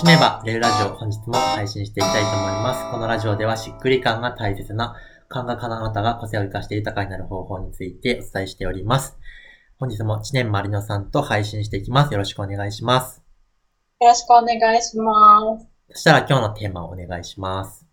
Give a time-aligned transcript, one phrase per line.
[0.00, 2.90] しめば、レールラジオ、本日も配信していきたいと思います。
[2.90, 4.96] このラジオではしっくり感が大切な、
[5.28, 9.18] 感覚家のあなたが個性を生かして豊かになる方法についてお伝えしております。
[9.78, 12.12] 本日も知念まりのさんと配信していきます。
[12.14, 13.22] よろしくお願いします。
[14.00, 15.68] よろしくお願いします。
[15.90, 17.84] そしたら今日のテーマをお願いします。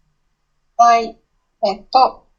[0.78, 1.20] はい。
[1.66, 2.30] えっと、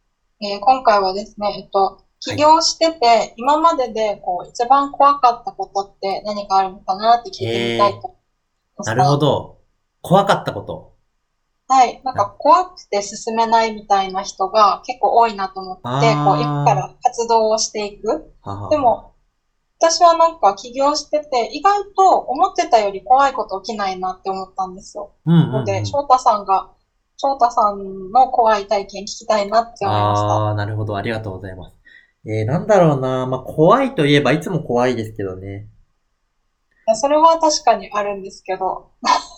[0.41, 8.19] えー、今回はですね、えっと、起業してて、はい、今まででこう一番怖かったことって何かあるのかなって聞いてみたいと
[8.85, 9.58] なるほど。
[10.03, 10.95] 怖かったこと。
[11.69, 12.01] はい。
[12.03, 18.33] なんか怖くて進めないみたいな人が結構多いなと思って、こう、一から活動をしていく。
[18.71, 19.15] でも、
[19.79, 25.13] 私はなんか起業してて、意外と思ってたより怖いこと起きないなって思ったんですよ。
[25.27, 26.71] うんうんうん、ので、翔太さんが、
[27.19, 30.27] 翔太さんの怖い体験聞きたいなって思いました。
[30.27, 30.97] ああ、なるほど。
[30.97, 31.77] ありがとうございます。
[32.27, 33.27] えー、なんだろうな。
[33.27, 35.69] まあ、怖いといえばいつも怖いですけどね。
[36.95, 38.91] それは確かにあるんですけど。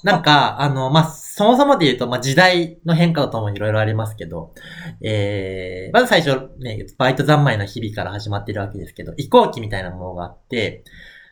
[0.02, 4.54] なんか、あの、まあ、そもそもで言うと、まあ、時代の変化とともにいろいろありますけど、
[5.02, 10.84] えー、まず最初ね、バイト三昧の日々から始まっているわけですけど、移行期みたいなものがあって、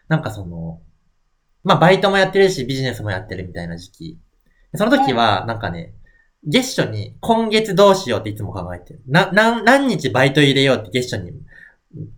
[0.09, 0.81] なんかその、
[1.65, 4.19] まあ、バイトもやってるし、ビジネスもやってるみたいな時期。
[4.75, 5.95] その時は、なんかね、
[6.45, 9.03] 月初に今月どうしようっていつも考えてる。
[9.07, 11.33] な、何、何日バイト入れようって月初に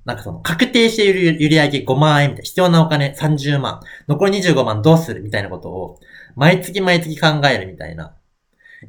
[0.04, 6.00] なんかその、確定している売り上げ5万円みたいな、必要なお金30万、残り25万どうするみたいなことを、
[6.40, 8.16] 毎月毎月考えるみたいな。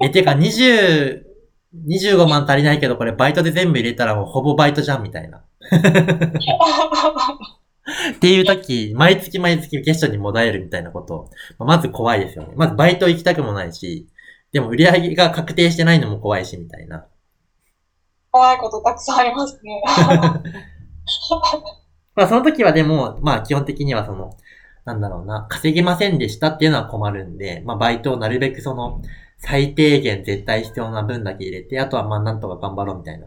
[0.01, 1.21] え、てか20、
[1.85, 5.43] 25万足りないけど、これバイトで全部入れたらもうほぼバイトじゃんみたいな。
[8.15, 11.29] っていう時、毎月毎月ゲストに戻れるみたいなこと、
[11.59, 12.53] まず怖いですよね。
[12.55, 14.07] まずバイト行きたくもないし、
[14.53, 17.05] でも売り上げが確定してないのも怖いし、みたいな。
[18.31, 19.83] 怖いことたくさんありますね。
[22.15, 24.37] まあその時はでも、まあ基本的にはその、
[24.85, 29.01] なんだろうな、稼げませんでしたっていうのは困るんで、まあバイトをなるべくその、
[29.37, 33.25] 最低限絶対必要な分だけ入れて、あとはまあなんとか頑張ろうみたいな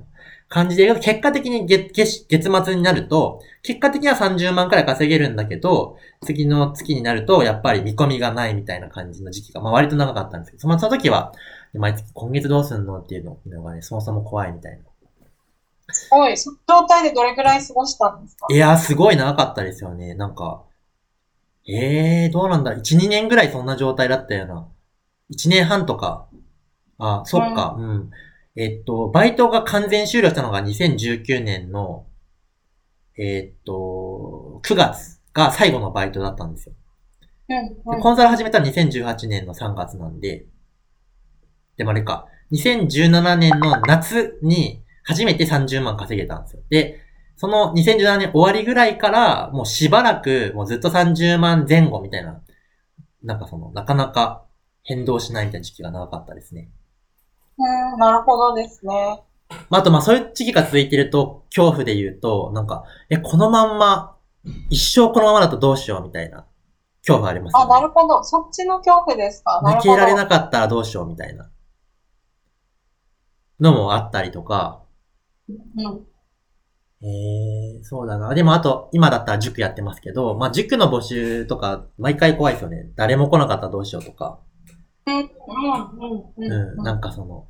[0.49, 11.33] 感じで、結果的に月月月末になると、結果的には30万くらい稼げるんだけど、次の月になると、やっぱり見込みがないみたいな感じの時期が、まあ割と長かったんですけど、その時は、
[11.73, 14.79] 毎月今月どうすんのっていうのがね、そもそも怖いみたいな。
[15.93, 16.37] すごい。
[16.37, 18.47] その状態でどれくらい過ごしたんですか？
[18.51, 20.15] いや、すごい長かったですよね。
[20.15, 20.63] なんか、
[21.67, 22.75] ええー、どうなんだ。
[22.75, 24.69] 1、2年ぐらいそんな状態だったよな。
[25.33, 26.29] 1年半とか。
[26.99, 27.77] あ、そっか。
[27.79, 28.11] うん、うん。
[28.57, 32.07] えっと、バイトが完全終了したのが2019年の、
[33.17, 36.75] えっと、9月が最後のバイトだったんですよ。
[37.49, 37.55] う
[37.91, 40.47] ん、うん、コンサル始めたの2018年の3月なんで、
[41.77, 46.63] でもあれか、2017年の夏に初めて30万稼げたんですよ。
[46.71, 47.01] で、
[47.37, 52.41] その2017年終わりぐらいから、もうしばらく、もうずっと30万前後みたいな、
[53.23, 54.45] なんかその、なかなか
[54.83, 56.71] 変動しないみたいな時期が長かったですね。
[57.59, 59.23] うん、なるほどですね。
[59.71, 64.17] まあ、あとまあそういう時期が続いてると、恐怖で言うと、なんか、え、このまんま、
[64.71, 66.47] 一生このままだとどうしようみたいな、
[67.03, 68.23] 恐怖あります、ね、あ、なるほど。
[68.25, 69.61] そっちの恐怖ですか？
[69.65, 71.51] 抜けられなかったらどうしようみたいな。
[73.61, 74.83] のもあったりとか、
[75.49, 76.07] うん。
[77.03, 78.35] ええー、そうだな。
[78.35, 82.91] でもあと、今だったら塾やってますけど、まあ塾の募集とか、毎回怖いですよね。
[82.97, 84.39] 誰も来なかったらどうしようとか。
[85.07, 85.25] うん、うん、
[86.39, 86.83] うん。
[86.83, 87.47] なんかその、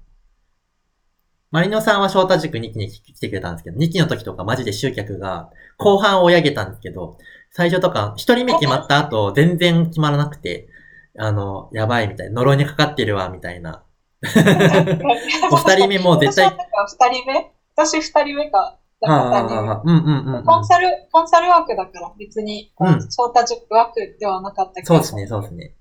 [1.55, 7.17] マリノさんは翔太塾2期に来てくれたんですけど、2期の時とかマジで集客が後半追い上げたんですけど、
[7.53, 10.69] 最初とか1人目決まった後全然決まらなくて、
[11.17, 13.85] あの、やばいみたいな、呪いにかかってるわ、みたいな。
[15.53, 16.51] お二人目も絶対。
[16.51, 17.53] 二人目？
[17.77, 18.79] 私二人目か。
[19.07, 24.87] コンサル、コンサルワークだから別に、うん、翔太塾ワークではなかったけど。
[24.87, 25.75] そうですね、そうですね。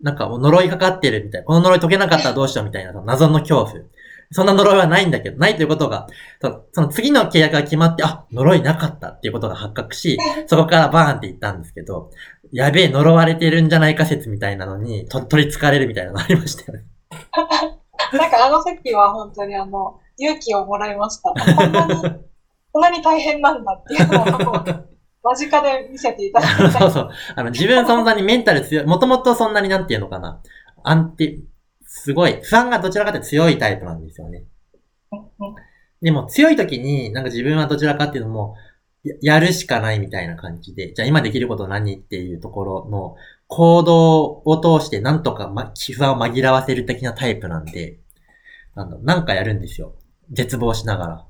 [0.00, 1.46] なんかもう呪いかかってるみたいな。
[1.46, 3.72] この呪い解けなかったらどうしようみたいな謎の恐怖。
[4.32, 6.08] そんな呪いはないんだけど、ないということが、
[6.72, 12.10] その次の契約が決まって、あ、呪いなかったっていうことが発覚し、 そこからバーンって言ったんですけど、
[12.52, 16.84] やべえ、呪われてるんじゃないか説みたいなのに、と取り憑かれるみたいなのありましたよね。
[18.12, 21.32] なんかあの席は本当にあの、勇気をもらいました。
[22.76, 24.64] こんなに、大変なんだっていうのを、
[25.22, 26.70] 間近で見せていただいた。
[26.78, 27.10] そうそう。
[27.34, 30.42] あの、自分そんなにメンタル強い、もともとそんなになんていうのかな。
[30.82, 31.38] 安定、
[31.86, 34.44] すごい、不安がどちらかというと強いタイプなんですよね。
[36.02, 38.56] でも強い時に、なんか自分はどちらかっていうのも、
[39.22, 48.00] やるしかないみたいな感じで、じゃあ今できること何っていうところの行動を通してなんとか、ま、不安を紛らわせる的なタイプなんで、
[48.74, 49.94] なんだなんかやるんですよ。
[50.30, 51.26] 絶望しながら。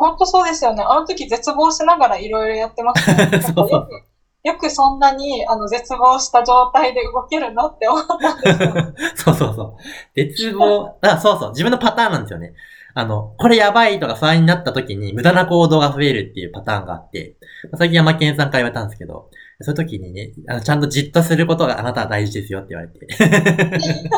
[0.00, 0.82] 本当そうですよね。
[0.82, 3.40] あの時絶望しながらいろいろやってました、ね。
[3.44, 3.88] そうそう
[4.42, 8.72] よくそんなに、あの、絶望した状態で動けるなって思ったんですよ。
[9.14, 9.74] そうそうそう。
[10.16, 11.50] 絶望、あ、そうそう。
[11.50, 12.54] 自分のパターンなんですよね。
[12.94, 17.36] あの、これやばいとか不安になった時に無駄な行動が増えるっていうパターンがあって、
[17.76, 19.28] 最近山健さんから言われたんですけど、
[19.60, 23.06] そういう時にね、あのちゃんとじっとすることがあなたは大事ですよって言われて。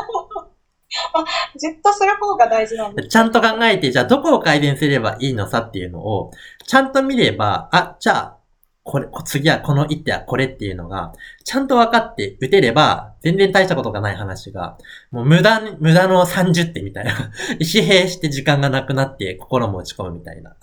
[1.57, 6.31] じっとする方が大事なんですちゃんと考えて、じゃあどこを改善すればいいのさっていうのを、
[6.67, 8.37] ちゃんと見れば、あ、じゃあ、
[8.85, 11.13] これ、次はこの一手はこれっていうのが、
[11.45, 14.77] ちゃんと分かって打てれば、全然大したことがない話が、
[15.13, 17.13] もう無駄に、無駄の30手みたいな。
[17.61, 20.57] 疲弊して時間がなくなって心も落ち込むみたいな。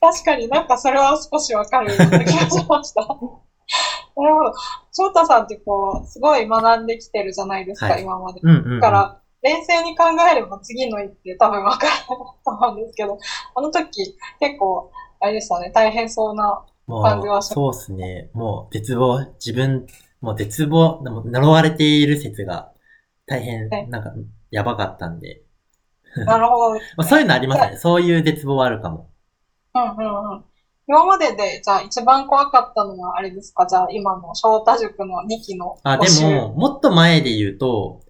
[0.00, 3.06] 確かになんかそれは少しわかるような気がしました。
[4.16, 4.54] なるほど。
[4.92, 8.40] 翔太さんってこう、すごい学んできてるじゃないですか、はい、今まで。
[8.42, 12.14] うんうんうん、だから、冷静に考えれば次の一手多分わからないと
[12.50, 13.18] 思うんですけど、
[13.54, 14.90] あの時結構
[15.20, 18.30] あれでしたね、大変そうな感じはしそうですね。
[18.32, 19.86] もう、絶望、自分、
[20.20, 22.72] もう絶望、でも呪われている説が
[23.26, 24.12] 大変、なんか、
[24.50, 25.42] やばかったんで。
[26.16, 27.06] なるほど、ね まあ。
[27.06, 27.76] そういうのありますね。
[27.76, 29.10] そういう絶望はあるかも。
[29.74, 30.44] うんうんうん。
[30.90, 33.64] 今までで、じゃあ一番怖かったのはあれですか？
[33.64, 35.78] じゃあ今の翔太塾の2期の。
[35.84, 38.00] あ、でも、もっと前で言うと、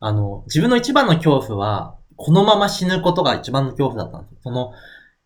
[0.00, 4.38] あの、自分の一番の恐怖は、このまま死ぬことが一番の恐怖だったんですよ。
[4.42, 4.72] その、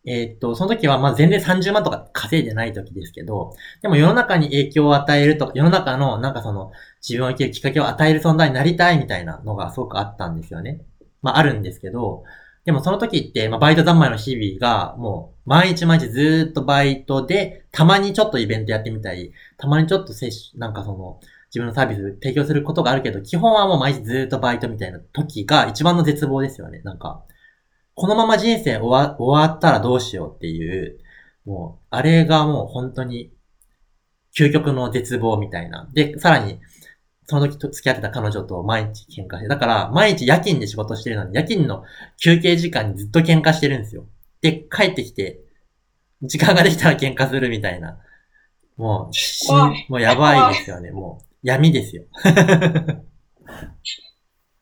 [0.05, 10.81] えー、っと、その時はまあ全然30万とか稼いでない時ですけど、でも世の中に影響を与えると、世の中のなんかその自分を生きるきっかけを与える存在になりたいみたいなのがすごくあったんですよね。
[11.21, 12.25] まああるんですけど、
[12.65, 21.19] でもその時って、まあバイト三昧の日々がもう毎日毎日ずっとバイトで、たまにちょっとイベントやってみたり、たまにちょっと接種、なんかその、
[21.49, 26.81] 自分のサービス提供することがあるけど、基本はもう毎日ずっとバイトみたいな時が一番の絶望ですよね。
[26.83, 27.23] なんか、
[27.95, 30.99] このまま人生終わ終わったらどうしようっていう、
[31.45, 33.31] もう、あれがもう本当に、
[34.37, 35.89] 究極の絶望みたいな。
[35.93, 36.59] で、さらに、
[37.29, 41.83] その時と付き合ってた彼女と毎日喧嘩して、だから毎日夜勤で仕事してるのに、夜勤の
[42.17, 44.07] 休憩時間にずっと喧嘩してるんですよ。
[44.41, 45.39] で、帰ってきて、
[46.23, 47.99] 時間ができたら喧嘩するみたいな。
[48.77, 49.47] もう、し
[49.89, 50.89] もうやばいですよね。
[50.89, 52.05] もう、闇ですよ。
[52.17, 52.25] す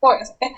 [0.01, 0.53] ごいですね。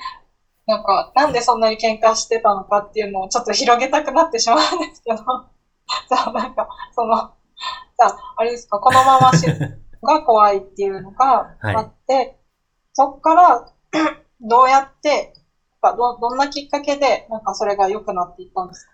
[0.65, 5.17] なんか、なんでそんなに喧嘩してたのかっていうのをちょっと広げたくなってしまうんですけど、
[6.09, 12.35] じゃあなんか、その、じゃあ、あれですか、このまま死ぬが怖いっていうのがあって、はい、
[12.93, 13.67] そっから
[14.41, 15.33] どうやって、
[15.81, 18.91] ど、どんなきっかけで、なんかそれが良くなっていったんですか？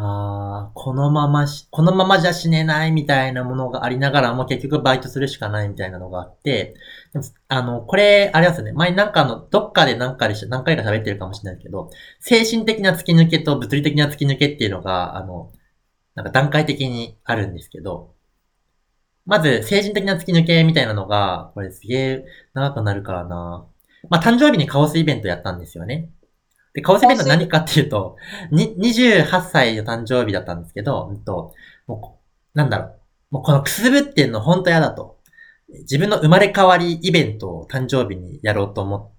[0.00, 6.74] ああ、このままし、このままじゃ死ねないみたいなものがありながらも結局バイトするしかないみたいなのがあって、
[7.48, 11.90] あの、これ、あれですね、前なんかの、どっかで何回で何回か喋ってるかもしれないけど、
[12.20, 15.50] 精神的な突き抜けと物理的な突き抜けっていうのが、あの、
[16.14, 18.14] なんか段階的にあるんですけど、
[19.28, 23.66] まず、精神的な突き抜けみたいなのが、これすげえ長くなるからな。
[24.08, 26.08] まあ、誕生日にカオスイベントやったんですよね。
[26.72, 28.16] で、カオスイベント何かっていうと、
[28.50, 31.52] に、28歳の誕生日だったんですけど、うんと、
[31.86, 32.18] も
[32.54, 32.94] う、なんだろう。
[33.30, 35.18] もうこのくすぶってんの本当嫌だと。
[35.68, 39.10] 自分の生まれ変わりイベントを誕生日にやろうと思っ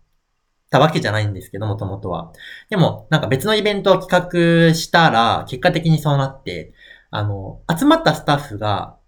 [0.71, 2.33] たわけじゃないんですけど、もともとは。
[2.71, 6.73] でも、なんか別のイベントを企画したら、結果的にそうなって、
[7.11, 8.98] あの、集まったスタッフが、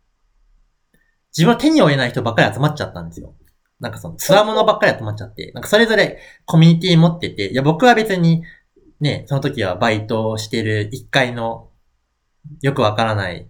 [1.32, 3.34] 自分は手に負えない人ばっかり集まっちゃったんですよ。
[3.80, 8.44] なんかその、つわものばっかり集まっちゃって、なんかそれぞれコミュニティ持ってて、いや僕は別に、
[9.00, 11.70] ね、その時はバイトをしてる一階の、
[12.62, 13.50] よくわからない、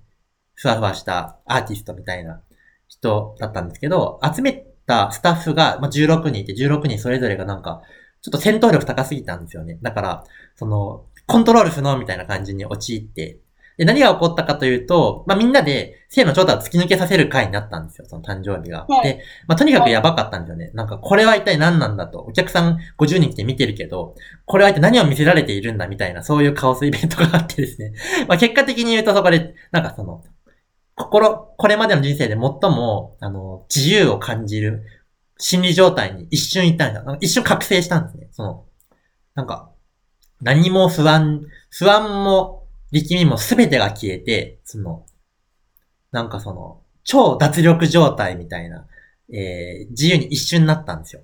[0.54, 2.42] ふわふわしたアーティストみたいな
[2.88, 7.82] 人だったんですけど、集めたスタッフが、まあ、16人いて、16人それぞれがなんか、
[8.22, 9.80] ちょっと戦闘力高すぎたんですよね。
[9.82, 10.24] だから、
[10.56, 13.40] その、コントロール不能みたいな感じに陥って、
[13.82, 18.86] で、何が起こったかというと、まあ、みんなで、性の長太を突き抜けさせる回になったんですよ、その誕生日が。
[18.88, 20.70] はい、で、まあ、とにかくやばかったんですよね。
[20.76, 22.20] なんか、これは一体何なんだと。
[22.20, 24.14] お客さん50人来て見てるけど、
[24.46, 27.94] これは一体何を見せられているんだみたいな、そういうカオスイベントがあってですね。
[28.30, 30.24] まあ、結果的に言うとそこで、なんかその、
[30.94, 34.84] 心、これまでの人生で最も、あの、自由を感じる
[35.40, 37.04] 心理状態に一瞬いたんだ。
[37.20, 38.28] 一瞬覚醒したんですね。
[38.32, 38.66] その、
[39.34, 39.72] なんか、
[40.40, 42.61] 何も不安、不安も
[42.92, 45.06] 力みもすべてが消えて、その、
[46.12, 48.86] なんかその、超脱力状態みたいな、
[49.34, 51.24] えー、自由に一瞬になったんですよ。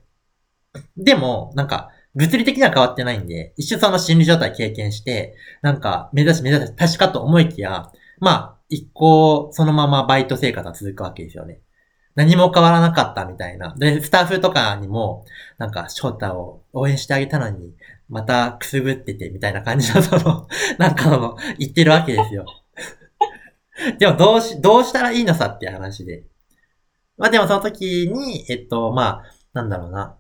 [0.96, 11.62] でも、なんか、物理的には変わってないんで、一瞬その心理状態経験して、なんか、目指し目指し確かと思いきや、まあ、一向、そのままバイト生活は続くわけですよね。
[12.16, 13.76] 何も変わらなかったみたいな。
[13.78, 15.26] で、スタッフとかにも、
[15.60, 17.76] なんか、翔太を応援してあげたのに、
[18.10, 20.48] またくすぶってて、みたいな感じの、その、
[20.80, 22.46] なんかの、言ってるわけですよ。
[24.00, 26.24] でもどうし、どうしたらいいのさっていう話で。
[27.18, 29.24] まあでもその時に、えっと、まあ、
[29.54, 30.18] なんだろうな。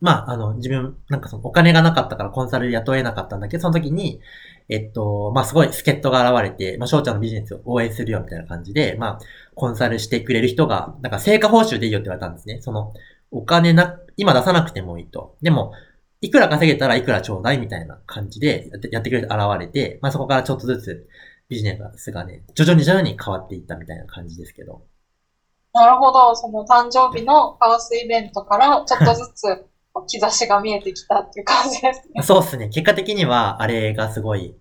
[0.00, 4.20] まあ、あの、自分、なんかそのお金がなかったからコンサル雇えなかったんだけど、その時に、
[4.68, 9.18] えっと、まあすごい助っ人が現れて、まあ翔ちゃんのビジネスを応援するよみたいな感じで、まあ、
[9.54, 12.60] コンサルしてくれる人が、なんか成果報酬でいいよって言われたんですね。
[12.60, 12.94] その、
[13.30, 15.36] お金な、今出さなくてもいいと。
[15.42, 15.72] でも、
[16.20, 21.08] いくら稼げたらいくらちょうだいみたいな感じでやってやってくれて現れて、まあそこからちょっとずつ
[21.48, 24.82] ビジネスがね、徐々に徐々に変わっていったみたいな感じですけど。
[25.72, 26.34] なるほど。
[26.34, 29.64] その誕生日のカオスイベントからちょっとずつ
[30.20, 32.22] 兆しが見えてきたっていう感じですね。
[32.22, 32.68] そうっすね。
[32.68, 34.56] 結果的にはあれがすごい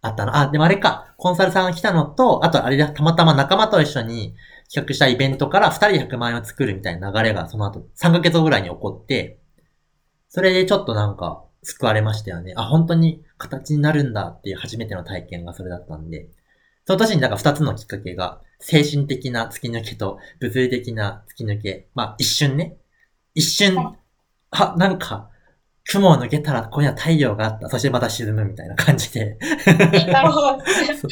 [0.00, 0.36] あったの。
[0.36, 1.14] あ、でもあれか。
[1.16, 4.34] コンサルさんが来たのと、あとあれだ、たまたま仲間と一緒に
[4.72, 9.40] 企画したイベントから2人で100万円を作るみたいな流れがその後3ヶ月後ぐらいに起こって、
[10.28, 12.54] それでちょっとなんか救われましたよね。
[12.56, 16.28] あ、本当に形になるんだっていう初めての体験がそれだったんで、
[16.86, 21.88] その年になんか2つのきっかけが、精神的な突き抜けと物理的な突き抜け。
[21.94, 22.76] まあ一瞬ね。
[23.34, 23.76] 一瞬、
[24.50, 25.30] あ、なんか、
[25.90, 27.68] 雲を抜けたらここには太陽があった。
[27.70, 29.38] そしてまた沈むみたいな感じで。
[30.12, 30.48] なるほど。
[30.48, 31.10] そうそう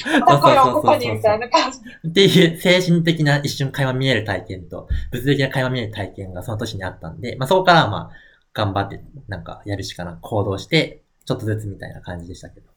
[0.82, 1.78] そうみたいな感じ。
[2.08, 8.25] っていう精神的な一瞬会話見える体験と、物理的な会話見える体験がその年にあったんで、まあそこからまあ、
[8.56, 12.70] 頑張って、なんかやるしかな、行動して、ちょっとずつみたいな感じでしたけど。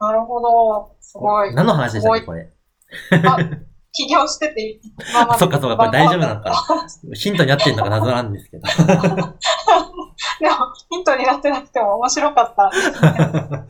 [0.00, 0.96] なるほど。
[0.98, 1.54] すごい。
[1.54, 2.50] 何の話でしたっけ、これ？
[3.26, 3.38] あ、
[3.92, 4.80] 起業してていい。
[5.38, 6.86] そっかそっか、これ大丈夫なのか。
[7.12, 8.62] ヒントになってるのか謎なんですけど。
[10.40, 10.56] でも、
[10.90, 12.72] ヒントになってなくても面白かった。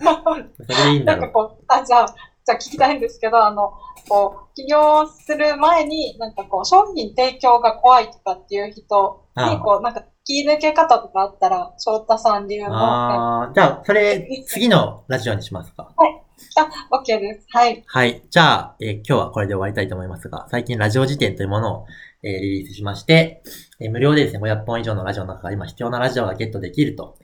[0.62, 1.20] それでいいんだろう。
[1.22, 2.14] なんかこう、あ、じゃあ、
[2.46, 3.72] じゃあ聞きたいんですけど、あの、
[4.08, 12.74] こう、起業する前に、なんかこう、商品提供が怖いとかっていう人に、こう、なんか、切り抜け方とかあったら、翔太さん流の。
[12.74, 15.92] ああ、じゃあ、それ、次のラジオにしますか。
[15.96, 16.24] はい。
[16.56, 17.46] あ、OK です。
[17.50, 17.82] はい。
[17.86, 18.22] はい。
[18.30, 21.86] じゃあ、えー、今日はこれで終わりたいと思いますが、最近ラジオ辞典というものを、
[22.22, 23.42] えー、リリースしまして、
[23.80, 27.16] えー、無料でですね、500本以上のラジオの中から今必要なラジオがゲットできると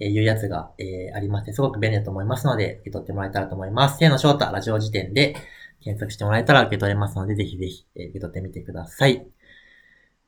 [0.00, 3.98] えいうやつが、えー、ありまして、すごく便利だと思いますので、受け取ってもらえたらと思います。
[3.98, 5.34] せーの翔太ラジオ時点で
[5.80, 9.26] 検索してもらえたら受け取れますので、ぜひぜひ、え、受け取ってみてください。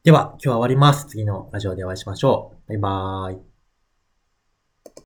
[0.05, 1.07] では、今日は終わります。
[1.07, 2.69] 次のラジオでお会いしましょう。
[2.69, 3.56] バイバーイ。